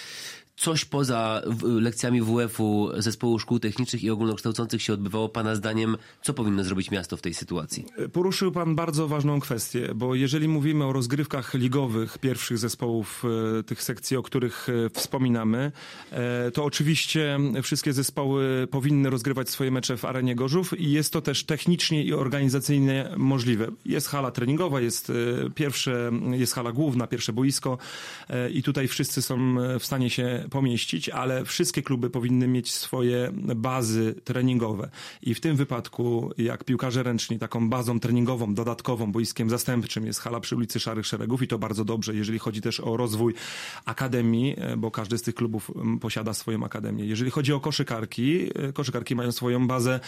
coś 0.60 0.84
poza 0.84 1.42
lekcjami 1.62 2.22
WF-u 2.22 2.90
Zespołu 2.96 3.38
Szkół 3.38 3.58
Technicznych 3.58 4.04
i 4.04 4.10
Ogólnokształcących 4.10 4.82
się 4.82 4.92
odbywało. 4.92 5.28
Pana 5.28 5.54
zdaniem, 5.54 5.96
co 6.22 6.34
powinno 6.34 6.64
zrobić 6.64 6.90
miasto 6.90 7.16
w 7.16 7.22
tej 7.22 7.34
sytuacji? 7.34 7.84
Poruszył 8.12 8.52
Pan 8.52 8.74
bardzo 8.74 9.08
ważną 9.08 9.40
kwestię, 9.40 9.88
bo 9.94 10.14
jeżeli 10.14 10.48
mówimy 10.48 10.84
o 10.84 10.92
rozgrywkach 10.92 11.54
ligowych 11.54 12.18
pierwszych 12.18 12.58
zespołów 12.58 13.24
e, 13.58 13.62
tych 13.62 13.82
sekcji, 13.82 14.16
o 14.16 14.22
których 14.22 14.68
e, 14.68 14.90
wspominamy, 14.90 15.72
e, 16.10 16.50
to 16.50 16.64
oczywiście 16.64 17.38
wszystkie 17.62 17.92
zespoły 17.92 18.68
powinny 18.70 19.10
rozgrywać 19.10 19.50
swoje 19.50 19.70
mecze 19.70 19.96
w 19.96 20.04
arenie 20.04 20.34
Gorzów 20.34 20.80
i 20.80 20.90
jest 20.90 21.12
to 21.12 21.20
też 21.20 21.44
technicznie 21.44 22.04
i 22.04 22.12
organizacyjnie 22.12 23.08
możliwe. 23.16 23.68
Jest 23.84 24.08
hala 24.08 24.30
treningowa, 24.30 24.80
jest 24.80 25.12
pierwsze, 25.54 26.10
jest 26.32 26.54
hala 26.54 26.72
główna, 26.72 27.06
pierwsze 27.06 27.32
boisko 27.32 27.78
i 28.52 28.62
tutaj 28.62 28.88
wszyscy 28.88 29.22
są 29.22 29.56
w 29.78 29.86
stanie 29.86 30.10
się 30.10 30.44
pomieścić, 30.50 31.08
ale 31.08 31.44
wszystkie 31.44 31.82
kluby 31.82 32.10
powinny 32.10 32.48
mieć 32.48 32.72
swoje 32.72 33.32
bazy 33.56 34.14
treningowe. 34.24 34.90
I 35.22 35.34
w 35.34 35.40
tym 35.40 35.56
wypadku, 35.56 36.30
jak 36.38 36.64
piłkarze 36.64 37.02
ręczni, 37.02 37.38
taką 37.38 37.70
bazą 37.70 38.00
treningową, 38.00 38.54
dodatkową, 38.54 39.12
boiskiem 39.12 39.50
zastępczym 39.50 40.06
jest 40.06 40.20
hala 40.20 40.40
przy 40.40 40.56
ulicy 40.56 40.80
Szarych 40.80 41.06
Szeregów 41.06 41.42
i 41.42 41.48
to 41.48 41.58
bardzo 41.58 41.84
dobrze, 41.84 42.14
jeżeli 42.14 42.38
chodzi 42.38 42.60
też 42.60 42.80
o 42.80 42.96
rozwój 42.96 43.34
akademii, 43.84 44.56
bo 44.76 44.90
każdy 44.90 45.18
z 45.18 45.22
tych 45.22 45.34
klubów 45.34 45.70
m, 45.76 45.98
posiada 45.98 46.34
swoją 46.34 46.64
akademię. 46.64 47.04
Jeżeli 47.04 47.30
chodzi 47.30 47.52
o 47.52 47.60
koszykarki, 47.60 48.50
e, 48.54 48.72
koszykarki 48.72 49.16
mają 49.16 49.32
swoją 49.32 49.66
bazę 49.66 49.94
e, 49.94 50.00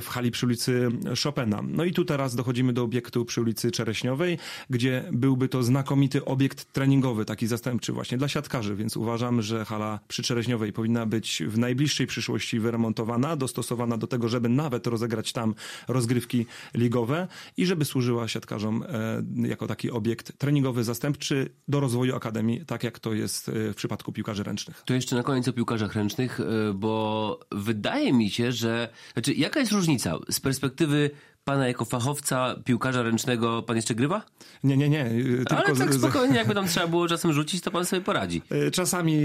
w 0.00 0.06
hali 0.08 0.30
przy 0.30 0.46
ulicy 0.46 0.88
Chopina. 1.24 1.62
No 1.68 1.84
i 1.84 1.92
tu 1.92 2.04
teraz 2.04 2.34
dochodzimy 2.34 2.72
do 2.72 2.82
obiektu 2.82 3.24
przy 3.24 3.40
ulicy 3.40 3.70
Czereśniowej, 3.70 4.38
gdzie 4.70 5.04
byłby 5.12 5.48
to 5.48 5.62
znakomity 5.62 6.24
obiekt 6.24 6.72
treningowy, 6.72 7.24
taki 7.24 7.46
zastępczy 7.46 7.92
właśnie 7.92 8.18
dla 8.18 8.28
siatkarzy, 8.28 8.76
więc 8.76 8.96
uważam, 8.96 9.42
że 9.42 9.57
hala 9.64 10.00
przy 10.08 10.22
Czereśniowej 10.22 10.72
powinna 10.72 11.06
być 11.06 11.42
w 11.46 11.58
najbliższej 11.58 12.06
przyszłości 12.06 12.60
wyremontowana, 12.60 13.36
dostosowana 13.36 13.96
do 13.96 14.06
tego, 14.06 14.28
żeby 14.28 14.48
nawet 14.48 14.86
rozegrać 14.86 15.32
tam 15.32 15.54
rozgrywki 15.88 16.46
ligowe 16.74 17.28
i 17.56 17.66
żeby 17.66 17.84
służyła 17.84 18.28
siatkarzom 18.28 18.82
e, 18.82 19.48
jako 19.48 19.66
taki 19.66 19.90
obiekt 19.90 20.38
treningowy 20.38 20.84
zastępczy 20.84 21.50
do 21.68 21.80
rozwoju 21.80 22.16
akademii, 22.16 22.64
tak 22.66 22.84
jak 22.84 22.98
to 22.98 23.12
jest 23.12 23.48
e, 23.48 23.52
w 23.72 23.74
przypadku 23.74 24.12
piłkarzy 24.12 24.42
ręcznych. 24.42 24.82
To 24.84 24.94
jeszcze 24.94 25.16
na 25.16 25.22
koniec 25.22 25.48
o 25.48 25.52
piłkarzach 25.52 25.94
ręcznych, 25.94 26.40
y, 26.40 26.44
bo 26.74 27.40
wydaje 27.52 28.12
mi 28.12 28.30
się, 28.30 28.52
że. 28.52 28.88
Znaczy, 29.12 29.34
jaka 29.34 29.60
jest 29.60 29.72
różnica 29.72 30.18
z 30.30 30.40
perspektywy 30.40 31.10
pana 31.48 31.68
jako 31.68 31.84
fachowca 31.84 32.54
piłkarza 32.64 33.02
ręcznego? 33.02 33.62
Pan 33.62 33.76
jeszcze 33.76 33.94
grywa? 33.94 34.22
Nie, 34.64 34.76
nie, 34.76 34.88
nie. 34.88 35.10
Tylko 35.36 35.56
Ale 35.56 35.76
tak 35.76 35.94
spokojnie, 35.94 36.36
jakby 36.36 36.54
tam 36.54 36.66
trzeba 36.72 36.86
było 36.86 37.08
czasem 37.08 37.32
rzucić, 37.32 37.62
to 37.62 37.70
pan 37.70 37.86
sobie 37.86 38.02
poradzi. 38.02 38.42
E, 38.50 38.70
Czasami 38.70 39.14
e, 39.14 39.18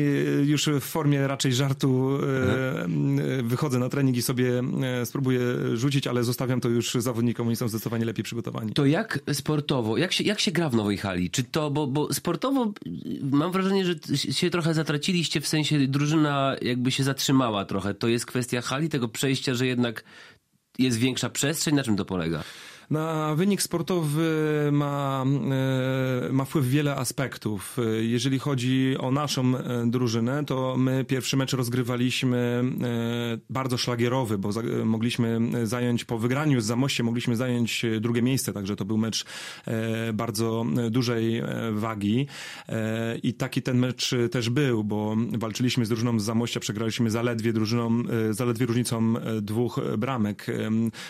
już 0.44 0.70
w 0.70 0.84
formie 0.84 1.28
raczej 1.28 1.54
żartu 1.54 2.18
e, 2.18 3.44
wychodzę 3.44 3.80
na 3.80 3.90
trening 3.90 4.18
i 4.18 4.22
sobie 4.22 4.64
spróbuję 5.06 5.42
rzucić, 5.74 6.08
ale 6.08 6.24
zostawiam 6.24 6.62
to 6.62 6.70
już 6.70 6.94
zawodnikom, 6.94 7.48
oni 7.48 7.56
są 7.56 7.68
zdecydowanie 7.68 8.06
lepiej 8.06 8.24
przygotowani. 8.24 8.74
To 8.74 8.86
jak 8.86 9.20
sportowo, 9.34 9.98
jak 9.98 10.12
się, 10.12 10.24
jak 10.24 10.40
się 10.40 10.52
gra 10.52 10.70
w 10.70 10.76
nowej 10.76 10.98
hali? 10.98 11.30
Czy 11.30 11.44
to, 11.44 11.72
bo, 11.72 11.88
bo 11.88 12.14
sportowo 12.14 12.74
y, 12.88 13.20
mam 13.32 13.52
wrażenie, 13.52 13.86
że 13.86 13.96
się 14.18 14.50
trochę 14.50 14.74
zatraciliście, 14.74 15.42
w 15.42 15.48
sensie 15.48 15.88
drużyna 15.88 16.56
jakby 16.62 16.92
się 16.92 17.04
zatrzymała 17.04 17.66
trochę. 17.66 17.94
To 17.94 18.08
jest 18.08 18.26
kwestia 18.26 18.62
hali, 18.62 18.90
tego 18.90 19.08
przejścia, 19.08 19.56
że 19.56 19.68
jednak 19.68 20.04
jest 20.80 20.98
większa 20.98 21.30
przestrzeń. 21.30 21.76
Na 21.76 21.84
czym 21.84 21.98
to 21.98 22.06
polega? 22.06 22.44
Na 22.94 23.36
wynik 23.36 23.62
sportowy 23.62 24.30
ma, 24.72 25.26
e, 26.30 26.34
ma 26.34 26.46
wpływ 26.46 26.70
wiele 26.70 26.96
aspektów. 26.96 27.78
E, 27.80 28.04
Jeżeli 28.04 28.40
chodzi 28.40 28.96
o 29.00 29.12
naszą 29.12 29.58
e, 29.58 29.86
drużynę, 29.88 30.46
to 30.46 30.76
my 30.78 31.06
pierwszy 31.06 31.38
mecz 31.38 31.54
rozgrywaliśmy 31.54 32.64
bardzo 33.50 33.78
szlagierowy, 33.78 34.38
bo 34.38 34.50
mogliśmy 34.86 35.40
zająć 35.64 36.06
po 36.06 36.18
wygraniu 36.18 36.62
z 36.62 36.66
Zamoście, 36.66 37.04
mogliśmy 37.04 37.36
zająć 37.36 37.86
drugie 38.02 38.22
miejsce, 38.22 38.54
także 38.54 38.76
to 38.76 38.86
był 38.86 38.98
mecz 38.98 39.26
bardzo 40.14 40.66
dużej 40.92 41.42
wagi 41.72 42.28
i 43.24 43.34
taki 43.34 43.62
ten 43.62 43.78
mecz 43.78 44.16
też 44.32 44.50
był, 44.50 44.84
bo 44.84 45.16
walczyliśmy 45.38 45.86
z 45.86 45.90
drużyną 45.90 46.20
z 46.20 46.24
Zamościa, 46.24 46.60
przegraliśmy 46.60 47.10
zaledwie 47.12 47.54
drużyną, 47.54 48.04
zaledwie 48.32 48.66
różnicą 48.66 49.14
dwóch 49.42 49.80
bramek, 49.98 50.46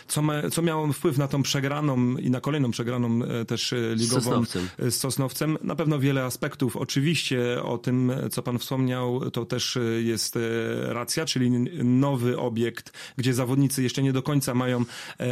co, 0.08 0.22
ma, 0.22 0.50
co 0.50 0.62
miało 0.62 0.94
wpływ 0.94 1.18
na 1.18 1.28
tą 1.28 1.44
przegraną 1.44 1.73
i 2.20 2.30
na 2.30 2.42
kolejną 2.42 2.72
przegraną 2.72 3.24
e, 3.24 3.46
też 3.46 3.74
e, 3.74 3.96
ligową 3.96 4.22
Sosnowcem. 4.22 4.68
e, 4.80 4.92
z 4.92 5.00
Sosnowcem. 5.00 5.58
Na 5.62 5.76
pewno 5.76 6.00
wiele 6.00 6.24
aspektów. 6.24 6.78
Oczywiście 6.78 7.64
o 7.64 7.78
tym, 7.78 8.12
co 8.32 8.44
pan 8.44 8.60
wspomniał, 8.60 9.32
to 9.32 9.46
też 9.46 9.78
jest 10.04 10.40
racja, 10.82 11.26
czyli 11.26 11.52
nowy 11.84 12.38
obiekt, 12.38 12.94
gdzie 13.18 13.34
zawodnicy 13.34 13.84
jeszcze 13.84 14.04
nie 14.04 14.14
do 14.14 14.24
końca 14.24 14.54
mają, 14.54 14.86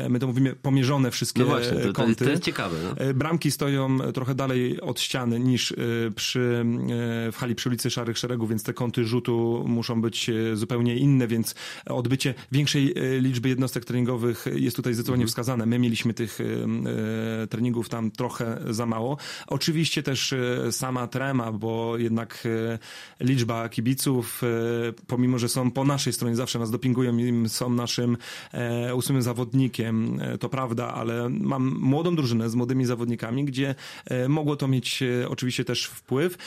my 0.09 0.19
to 0.19 0.27
mówimy, 0.27 0.55
pomierzone 0.61 1.11
wszystkie 1.11 1.41
No 1.41 1.47
właśnie, 1.47 1.77
to, 1.77 1.93
kąty. 1.93 2.25
to 2.25 2.31
jest 2.31 2.43
ciekawe. 2.43 2.77
No. 2.83 3.13
Bramki 3.13 3.51
stoją 3.51 3.97
trochę 4.13 4.35
dalej 4.35 4.81
od 4.81 4.99
ściany 4.99 5.39
niż 5.39 5.73
przy, 6.15 6.65
w 7.31 7.35
hali 7.37 7.55
przy 7.55 7.69
ulicy 7.69 7.89
Szarych 7.89 8.17
Szeregów, 8.17 8.49
więc 8.49 8.63
te 8.63 8.73
kąty 8.73 9.05
rzutu 9.05 9.63
muszą 9.67 10.01
być 10.01 10.31
zupełnie 10.53 10.95
inne, 10.97 11.27
więc 11.27 11.55
odbycie 11.85 12.33
większej 12.51 12.93
liczby 13.19 13.49
jednostek 13.49 13.85
treningowych 13.85 14.45
jest 14.55 14.75
tutaj 14.75 14.93
zdecydowanie 14.93 15.27
wskazane. 15.27 15.65
My 15.65 15.79
mieliśmy 15.79 16.13
tych 16.21 16.41
e, 16.41 16.43
e, 17.43 17.47
treningów 17.47 17.89
tam 17.89 18.11
trochę 18.11 18.59
za 18.69 18.85
mało. 18.85 19.17
Oczywiście 19.47 20.03
też 20.03 20.33
e, 20.33 20.71
sama 20.71 21.07
trema, 21.07 21.51
bo 21.51 21.97
jednak 21.97 22.47
liczba 23.19 23.69
kibiców, 23.69 24.41
pomimo, 25.07 25.39
że 25.39 25.49
są 25.49 25.71
po 25.71 25.83
naszej 25.83 26.13
stronie, 26.13 26.35
zawsze 26.35 26.59
nas 26.59 26.71
dopingują 26.71 27.17
i 27.17 27.49
są 27.49 27.69
naszym 27.69 28.17
e, 28.53 28.95
ósmym 28.95 29.21
zawodnikiem, 29.21 30.19
e, 30.21 30.37
to 30.37 30.49
prawda, 30.49 30.93
ale 30.93 31.29
mam 31.29 31.79
młodą 31.79 32.15
drużynę 32.15 32.49
z 32.49 32.55
młodymi 32.55 32.85
zawodnikami, 32.85 33.45
gdzie 33.45 33.75
e, 34.05 34.27
mogło 34.29 34.55
to 34.55 34.67
mieć 34.67 35.03
oczywiście 35.29 35.65
też 35.65 35.85
wpływ, 35.85 36.37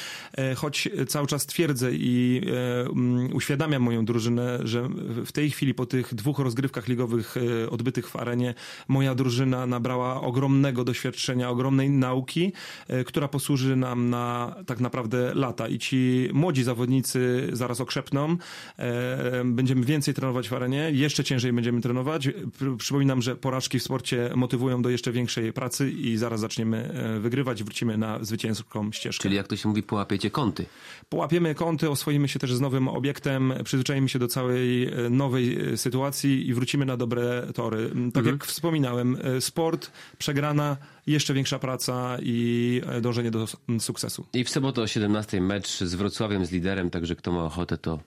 choć 0.57 0.89
cały 1.09 1.27
czas 1.27 1.47
twierdzę 1.47 1.91
i 1.93 2.43
mm, 2.47 3.35
uświadamiam 3.35 3.83
moją 3.83 4.05
drużynę, 4.05 4.59
że 4.65 4.89
w 5.27 5.33
tej 5.33 5.51
chwili 5.51 5.75
po 5.75 5.87
tych 5.87 6.15
dwóch 6.15 6.39
rozgrywkach 6.39 6.89
ligowych 6.89 7.35
odbytych 7.71 8.09
w 8.09 8.17
arenie 8.17 8.55
moja 8.89 9.15
drużyna 9.15 9.64
nabrała 9.67 10.21
ogromnego 10.21 10.85
doświadczenia, 10.85 11.51
ogromnej 11.51 11.91
nauki, 11.91 12.53
e, 12.89 13.05
która 13.05 13.29
posłuży 13.29 13.77
nam 13.77 14.11
na 14.11 14.55
tak 14.67 14.81
naprawdę 14.81 15.35
lata. 15.35 15.69
I 15.69 15.79
ci 15.79 16.29
młodzi 16.33 16.63
zawodnicy 16.65 17.49
zaraz 17.53 17.81
okrzepną. 17.81 18.37
E, 18.79 19.45
Będziemy 19.45 19.85
więcej 19.85 20.15
trenować 20.15 20.49
w 20.49 20.53
arenie, 20.53 20.91
jeszcze 20.93 21.25
ciężej 21.25 21.53
będziemy 21.53 21.81
trenować. 21.81 22.29
Pr- 22.29 22.77
Przypominam, 22.77 23.23
że 23.23 23.37
porażki 23.37 23.79
w 23.79 23.83
sporcie 23.83 24.31
motywują 24.35 24.83
do 24.83 24.91
jeszcze 24.91 25.13
większej 25.13 25.53
pracy 25.53 25.91
i 25.91 26.17
zaraz 26.17 26.41
zaczniemy 26.41 26.91
e, 27.17 27.21
wygrywać, 27.21 27.63
wrócimy 27.65 27.99
na 27.99 28.25
zwycięską 28.25 28.93
ścieżkę. 28.93 29.23
Czyli 29.23 29.37
jak 29.37 29.49
to 29.49 29.57
się 29.57 29.69
mówi, 29.69 29.83
połapiecie 29.83 30.31
kąty. 30.31 30.67
Połapiemy 31.09 31.55
kąty, 31.55 31.91
oswoimy 31.91 32.29
się 32.29 32.39
też 32.39 32.55
z 32.55 32.61
nowym 32.61 32.89
obiektem, 32.89 33.53
przyzwyczajimy 33.65 34.09
się 34.09 34.19
do 34.19 34.29
całej 34.29 34.85
e, 34.85 35.11
nowej 35.11 35.73
e, 35.73 35.77
sytuacji 35.77 36.49
i 36.49 36.55
wrócimy 36.55 36.87
na 36.87 36.97
dobre 36.97 37.47
tory. 37.55 37.91
Tak 38.15 38.27
jak 38.27 38.45
wspominałem, 38.45 39.17
e, 39.23 39.41
sport, 39.55 39.91
przegrana, 40.19 40.77
jeszcze 41.07 41.35
większa 41.35 41.59
praca 41.59 42.17
i 42.23 42.81
e, 42.87 43.01
dążenie 43.01 43.31
do 43.31 43.47
sukcesu. 43.79 44.27
I 44.33 44.45
w 44.45 44.51
sobotę 44.51 44.83
o 44.83 44.87
17 44.87 45.41
mecz 45.41 45.81
z 45.85 45.95
Wrocławiem, 45.95 46.47
z 46.47 46.51
liderem, 46.51 46.91
także 46.91 47.17
kto 47.17 47.33
ma 47.33 47.45
ochotę, 47.45 47.79
to 47.79 47.99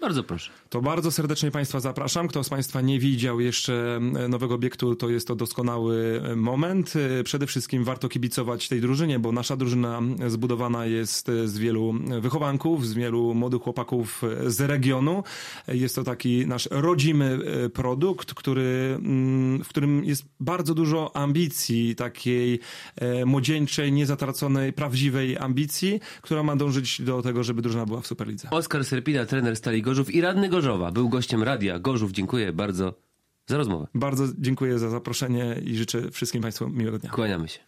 bardzo 0.00 0.22
proszę. 0.22 0.50
To 0.68 0.80
bardzo 0.80 1.10
serdecznie 1.10 1.50
Państwa 1.50 1.80
zapraszam. 1.80 2.28
Kto 2.28 2.44
z 2.44 2.48
Państwa 2.48 2.80
nie 2.80 2.98
widział 2.98 3.40
jeszcze 3.40 4.00
e, 4.16 4.28
nowego 4.28 4.54
obiektu, 4.54 4.94
to 4.96 5.08
jest 5.08 5.28
to 5.28 5.34
doskonały 5.36 6.22
e, 6.24 6.36
moment. 6.36 6.92
E, 7.20 7.24
Przede 7.24 7.46
wszystkim 7.46 7.84
warto 7.84 8.08
kibicować 8.08 8.68
tej 8.68 8.80
drużynie, 8.80 9.18
bo 9.18 9.32
nasza 9.32 9.56
drużyna 9.56 10.00
zbudowana 10.28 10.86
jest 10.86 11.28
e, 11.28 11.48
z 11.48 11.58
wielu 11.58 11.94
wychowanków, 12.20 12.86
z 12.86 12.92
wielu 12.94 13.34
młodych 13.34 13.62
chłopaków 13.62 14.22
e, 14.24 14.50
z 14.50 14.60
regionu. 14.60 15.24
Jest 15.68 15.94
to 15.94 16.04
taki 16.04 16.46
nasz 16.46 16.68
rodzimy 16.70 17.38
produkt, 17.74 18.34
który, 18.34 18.98
mm, 18.98 19.64
w 19.64 19.68
którym 19.68 20.04
jest 20.04 20.24
bardzo 20.40 20.74
dużo 20.74 21.16
ambicji, 21.16 21.94
takiej 21.94 22.60
młodzieńczej, 23.26 23.92
niezatraconej, 23.92 24.72
prawdziwej 24.72 25.38
ambicji, 25.38 26.00
która 26.22 26.42
ma 26.42 26.56
dążyć 26.56 27.02
do 27.02 27.22
tego, 27.22 27.44
żeby 27.44 27.62
drużyna 27.62 27.86
była 27.86 28.00
w 28.00 28.06
Superlidze. 28.06 28.50
Oskar 28.50 28.84
Serpina, 28.84 29.26
trener 29.26 29.56
Stali 29.56 29.82
Gorzów 29.90 30.14
i 30.14 30.20
radny 30.20 30.48
Gorzowa, 30.48 30.90
był 30.90 31.08
gościem 31.08 31.42
Radia 31.42 31.78
Gorzów. 31.78 32.12
Dziękuję 32.12 32.52
bardzo 32.52 32.94
za 33.46 33.56
rozmowę. 33.56 33.86
Bardzo 33.94 34.24
dziękuję 34.38 34.78
za 34.78 34.90
zaproszenie 34.90 35.60
i 35.64 35.76
życzę 35.76 36.10
wszystkim 36.10 36.42
Państwu 36.42 36.68
miłego 36.68 36.98
dnia. 36.98 37.10
Kłaniamy 37.10 37.48
się. 37.48 37.60